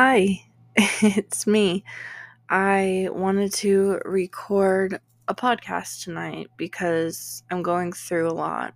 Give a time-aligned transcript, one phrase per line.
[0.00, 0.44] Hi,
[0.76, 1.82] it's me.
[2.48, 8.74] I wanted to record a podcast tonight because I'm going through a lot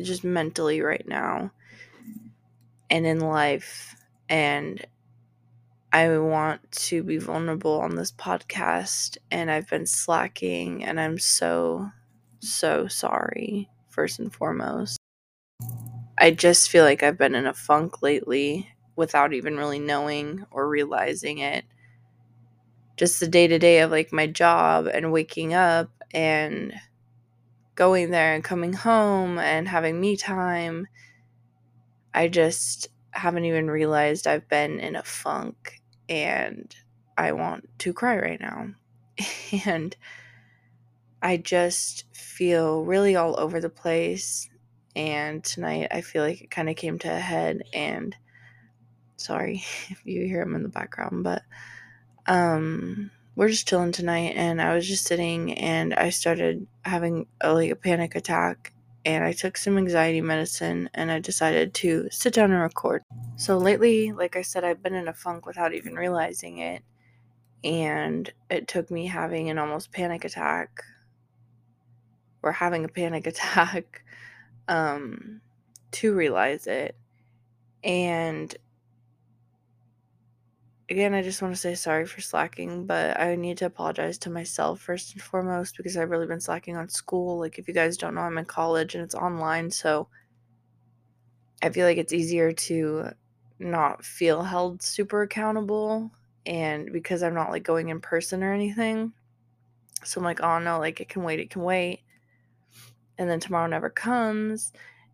[0.00, 1.50] just mentally right now
[2.88, 3.96] and in life.
[4.28, 4.86] And
[5.92, 9.18] I want to be vulnerable on this podcast.
[9.32, 11.90] And I've been slacking, and I'm so,
[12.38, 15.00] so sorry, first and foremost.
[16.16, 20.68] I just feel like I've been in a funk lately without even really knowing or
[20.68, 21.64] realizing it.
[22.96, 26.72] Just the day to day of like my job and waking up and
[27.74, 30.86] going there and coming home and having me time.
[32.12, 36.74] I just haven't even realized I've been in a funk and
[37.16, 38.68] I want to cry right now.
[39.66, 39.96] and
[41.22, 44.48] I just feel really all over the place.
[44.94, 48.14] And tonight I feel like it kind of came to a head and
[49.24, 51.42] Sorry if you hear him in the background, but
[52.26, 57.52] um we're just chilling tonight and I was just sitting and I started having a,
[57.52, 58.72] like a panic attack
[59.04, 63.02] and I took some anxiety medicine and I decided to sit down and record.
[63.36, 66.82] So lately, like I said, I've been in a funk without even realizing it.
[67.64, 70.82] And it took me having an almost panic attack
[72.42, 74.04] or having a panic attack
[74.68, 75.40] um,
[75.92, 76.96] to realize it.
[77.82, 78.54] And
[80.88, 84.30] again, I just want to say sorry for slacking, but I need to apologize to
[84.30, 87.38] myself first and foremost because I've really been slacking on school.
[87.38, 90.08] Like, if you guys don't know, I'm in college and it's online, so
[91.62, 93.10] I feel like it's easier to
[93.58, 96.10] not feel held super accountable.
[96.46, 99.12] And because I'm not like going in person or anything,
[100.04, 102.00] so I'm like, oh no, like it can wait, it can wait.
[103.16, 104.72] And then tomorrow never comes.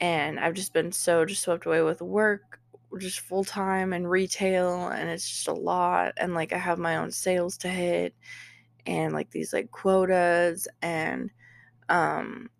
[0.00, 2.58] And I've just been so just swept away with work
[2.98, 6.96] just full time in retail and it's just a lot and like I have my
[6.96, 8.14] own sales to hit
[8.86, 11.30] and like these like quotas and
[11.88, 12.50] um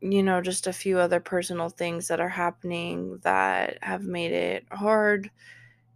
[0.00, 4.66] you know just a few other personal things that are happening that have made it
[4.72, 5.30] hard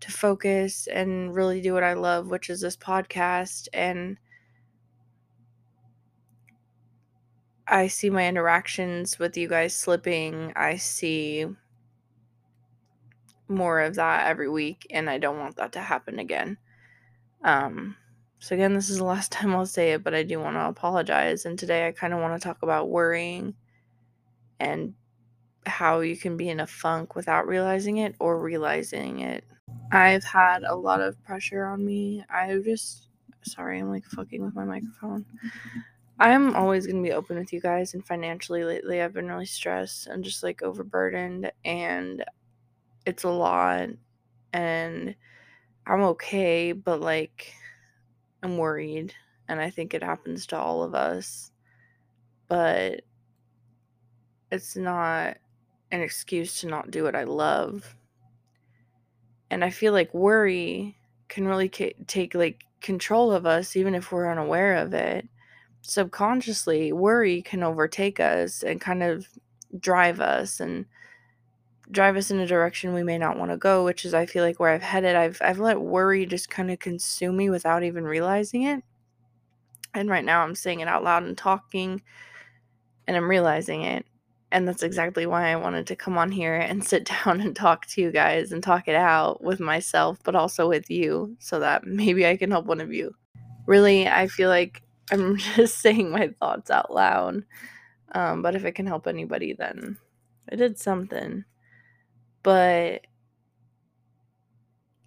[0.00, 4.19] to focus and really do what I love which is this podcast and
[7.70, 10.55] I see my interactions with you guys slipping.
[10.56, 11.47] I see
[13.48, 16.59] more of that every week and I don't want that to happen again.
[17.44, 17.97] Um
[18.41, 20.66] so again, this is the last time I'll say it, but I do want to
[20.66, 23.54] apologize and today I kind of want to talk about worrying
[24.60, 24.94] and
[25.66, 29.44] how you can be in a funk without realizing it or realizing it.
[29.92, 32.25] I've had a lot of pressure on me.
[32.31, 33.08] I've just
[33.42, 35.25] sorry, I'm like fucking with my microphone.
[36.20, 39.47] I'm always going to be open with you guys and financially lately I've been really
[39.47, 42.25] stressed and just like overburdened and
[43.08, 43.88] it's a lot
[44.52, 45.14] and
[45.86, 47.54] I'm okay, but like
[48.42, 49.14] I'm worried
[49.48, 51.50] and I think it happens to all of us.
[52.48, 53.00] But
[54.52, 55.38] it's not
[55.91, 57.96] an excuse to not do what I love.
[59.50, 60.98] And I feel like worry
[61.28, 65.26] can really ca- take like control of us even if we're unaware of it.
[65.80, 69.26] Subconsciously, worry can overtake us and kind of
[69.78, 70.84] drive us and
[71.91, 74.44] drive us in a direction we may not want to go, which is I feel
[74.44, 75.16] like where I've headed.
[75.16, 78.82] I've I've let worry just kind of consume me without even realizing it.
[79.94, 82.03] And right now I'm saying it out loud and talking
[83.06, 84.06] and I'm realizing it.
[84.50, 87.87] And that's exactly why I wanted to come on here and sit down and talk
[87.87, 91.87] to you guys and talk it out with myself, but also with you so that
[91.87, 93.15] maybe I can help one of you.
[93.66, 97.44] Really, I feel like I'm just saying my thoughts out loud.
[98.12, 99.99] Um, but if it can help anybody, then
[100.50, 101.44] I did something.
[102.43, 103.06] But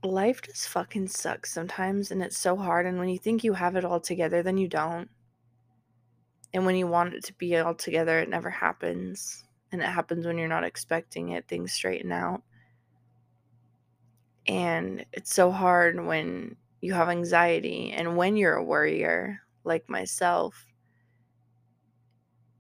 [0.04, 3.76] life just fucking sucks sometimes and it's so hard and when you think you have
[3.76, 5.10] it all together then you don't.
[6.54, 9.44] And when you want it to be all together it never happens.
[9.72, 12.42] And it happens when you're not expecting it, things straighten out.
[14.48, 20.66] And it's so hard when you have anxiety and when you're a worrier like myself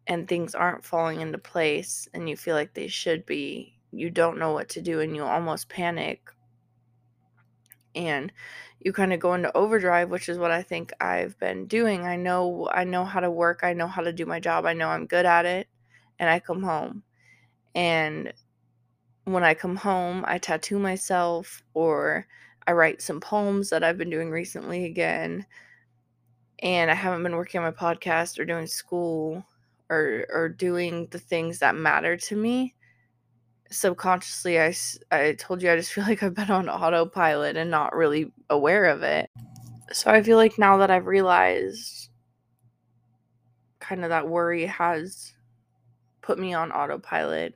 [0.08, 4.40] and things aren't falling into place and you feel like they should be you don't
[4.40, 6.30] know what to do and you almost panic.
[7.94, 8.32] And
[8.80, 12.06] you kind of go into overdrive which is what i think i've been doing.
[12.06, 14.74] I know i know how to work i know how to do my job i
[14.74, 15.68] know i'm good at it
[16.20, 17.04] and i come home.
[17.76, 18.34] And
[19.26, 22.26] when i come home i tattoo myself or
[22.68, 25.46] i write some poems that i've been doing recently again.
[26.60, 29.46] And i haven't been working on my podcast or doing school
[29.90, 32.74] or or doing the things that matter to me
[33.72, 34.74] subconsciously I,
[35.12, 38.86] I told you I just feel like I've been on autopilot and not really aware
[38.86, 39.30] of it.
[39.92, 42.10] So I feel like now that I've realized
[43.80, 45.34] kind of that worry has
[46.22, 47.56] put me on autopilot,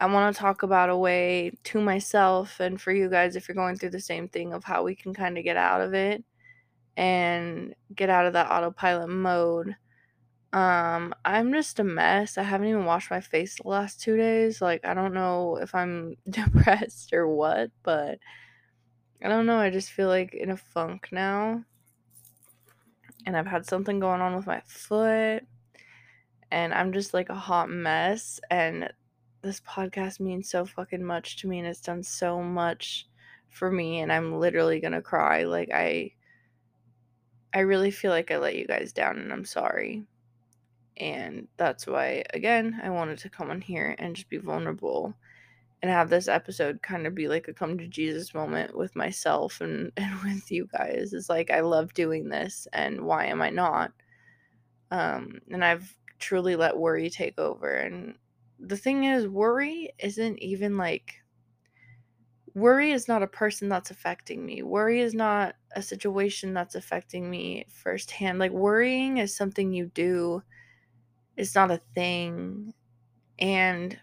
[0.00, 3.54] I want to talk about a way to myself and for you guys if you're
[3.54, 6.22] going through the same thing of how we can kind of get out of it
[6.96, 9.74] and get out of that autopilot mode
[10.52, 12.38] um, I'm just a mess.
[12.38, 14.62] I haven't even washed my face the last two days.
[14.62, 18.18] Like, I don't know if I'm depressed or what, but
[19.22, 19.58] I don't know.
[19.58, 21.64] I just feel like in a funk now.
[23.26, 25.44] And I've had something going on with my foot.
[26.50, 28.40] And I'm just like a hot mess.
[28.50, 28.88] And
[29.42, 31.58] this podcast means so fucking much to me.
[31.58, 33.08] And it's done so much
[33.50, 34.00] for me.
[34.00, 35.42] And I'm literally gonna cry.
[35.42, 36.12] Like, I.
[37.54, 40.04] I really feel like I let you guys down, and I'm sorry.
[40.96, 45.14] And that's why, again, I wanted to come on here and just be vulnerable
[45.82, 49.60] and have this episode kind of be like a come to Jesus moment with myself
[49.60, 51.12] and, and with you guys.
[51.12, 53.92] It's like, I love doing this, and why am I not?
[54.90, 57.70] Um, and I've truly let worry take over.
[57.72, 58.14] And
[58.58, 61.14] the thing is, worry isn't even like,
[62.54, 64.62] worry is not a person that's affecting me.
[64.62, 68.38] Worry is not a situation that's affecting me firsthand.
[68.38, 70.42] Like, worrying is something you do
[71.36, 72.74] it's not a thing.
[73.38, 73.98] And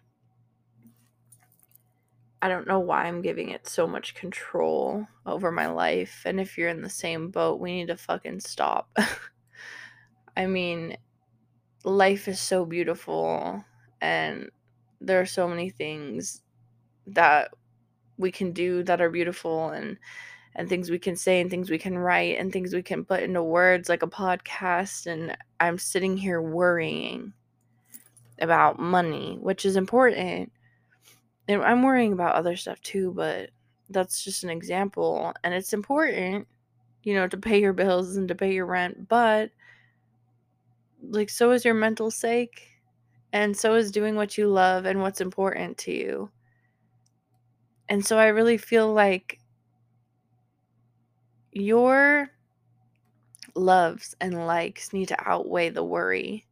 [2.41, 6.23] I don't know why I'm giving it so much control over my life.
[6.25, 8.89] And if you're in the same boat, we need to fucking stop.
[10.37, 10.97] I mean,
[11.83, 13.63] life is so beautiful
[14.01, 14.49] and
[15.01, 16.41] there are so many things
[17.07, 17.51] that
[18.17, 19.97] we can do that are beautiful and
[20.55, 23.23] and things we can say and things we can write and things we can put
[23.23, 27.33] into words like a podcast and I'm sitting here worrying
[28.39, 30.51] about money, which is important.
[31.47, 33.49] And I'm worrying about other stuff too, but
[33.89, 36.47] that's just an example and it's important,
[37.03, 39.49] you know, to pay your bills and to pay your rent, but
[41.01, 42.69] like so is your mental sake
[43.33, 46.29] and so is doing what you love and what's important to you.
[47.89, 49.39] And so I really feel like
[51.55, 52.29] your
[53.55, 56.45] loves and likes need to outweigh the worry.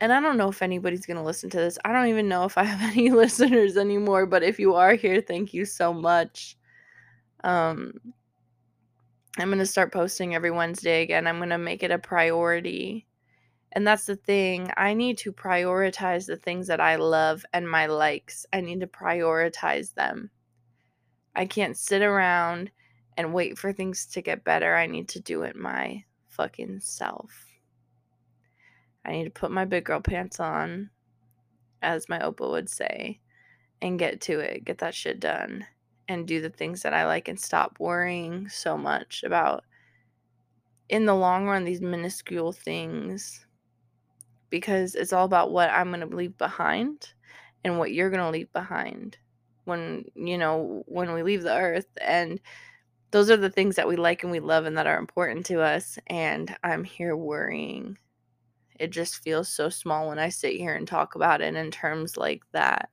[0.00, 1.78] And I don't know if anybody's going to listen to this.
[1.84, 5.20] I don't even know if I have any listeners anymore, but if you are here,
[5.20, 6.56] thank you so much.
[7.44, 7.94] Um
[9.38, 11.26] I'm going to start posting every Wednesday again.
[11.26, 13.06] I'm going to make it a priority.
[13.72, 14.70] And that's the thing.
[14.76, 18.44] I need to prioritize the things that I love and my likes.
[18.52, 20.30] I need to prioritize them.
[21.34, 22.70] I can't sit around
[23.16, 24.74] and wait for things to get better.
[24.74, 27.46] I need to do it my fucking self.
[29.04, 30.90] I need to put my big girl pants on,
[31.82, 33.20] as my Opa would say,
[33.80, 35.66] and get to it, get that shit done,
[36.08, 39.64] and do the things that I like and stop worrying so much about,
[40.88, 43.44] in the long run, these minuscule things.
[44.50, 47.14] Because it's all about what I'm going to leave behind
[47.64, 49.16] and what you're going to leave behind
[49.64, 51.86] when, you know, when we leave the earth.
[52.00, 52.38] And
[53.12, 55.60] those are the things that we like and we love and that are important to
[55.60, 55.98] us.
[56.06, 57.98] And I'm here worrying.
[58.80, 62.16] It just feels so small when I sit here and talk about it in terms
[62.16, 62.88] like that.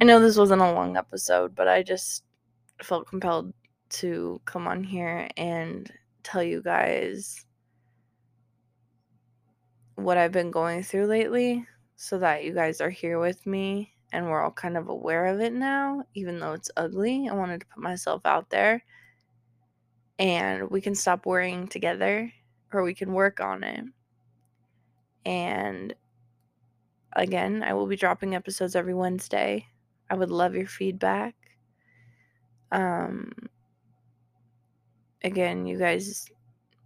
[0.00, 2.24] I know this wasn't a long episode, but I just
[2.82, 3.52] felt compelled
[3.90, 5.92] to come on here and
[6.22, 7.44] tell you guys
[9.96, 11.66] what I've been going through lately
[11.96, 15.40] so that you guys are here with me and we're all kind of aware of
[15.40, 17.28] it now, even though it's ugly.
[17.28, 18.82] I wanted to put myself out there
[20.22, 22.32] and we can stop worrying together
[22.72, 23.86] or we can work on it.
[25.24, 25.94] And
[27.14, 29.66] again, I will be dropping episodes every Wednesday.
[30.10, 31.34] I would love your feedback.
[32.72, 33.32] Um
[35.22, 36.28] again, you guys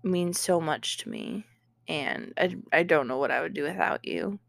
[0.05, 1.47] mean so much to me
[1.89, 4.41] and I I don't know what I would do without you.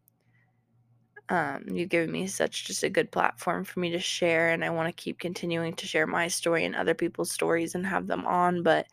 [1.30, 4.70] Um, you've given me such just a good platform for me to share, and I
[4.70, 8.26] want to keep continuing to share my story and other people's stories and have them
[8.26, 8.64] on.
[8.64, 8.88] But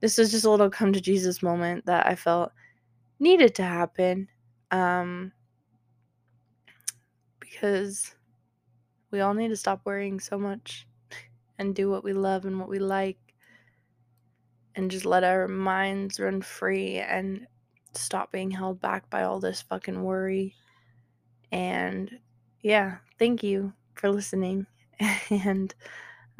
[0.00, 2.52] this is just a little come to Jesus moment that I felt
[3.18, 4.28] needed to happen.
[4.70, 5.32] Um,
[7.40, 8.14] because
[9.10, 10.86] we all need to stop worrying so much
[11.58, 13.18] and do what we love and what we like
[14.74, 17.46] and just let our minds run free and
[17.92, 20.54] stop being held back by all this fucking worry.
[21.54, 22.18] And
[22.62, 24.66] yeah, thank you for listening.
[25.30, 25.72] and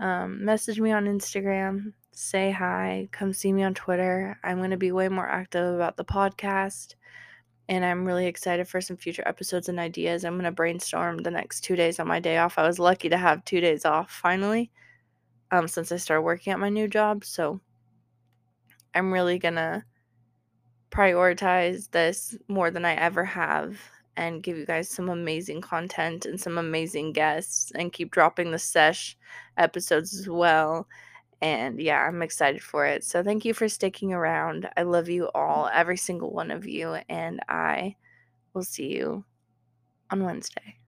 [0.00, 4.36] um, message me on Instagram, say hi, come see me on Twitter.
[4.42, 6.96] I'm going to be way more active about the podcast.
[7.68, 10.24] and I'm really excited for some future episodes and ideas.
[10.24, 12.58] I'm going to brainstorm the next two days on my day off.
[12.58, 14.72] I was lucky to have two days off finally
[15.52, 17.24] um, since I started working at my new job.
[17.24, 17.60] So
[18.94, 19.84] I'm really going to
[20.90, 23.78] prioritize this more than I ever have
[24.16, 28.58] and give you guys some amazing content and some amazing guests and keep dropping the
[28.58, 29.16] sesh
[29.56, 30.86] episodes as well.
[31.42, 33.04] And yeah, I'm excited for it.
[33.04, 34.68] So thank you for sticking around.
[34.76, 37.96] I love you all, every single one of you, and I
[38.54, 39.24] will see you
[40.10, 40.78] on Wednesday.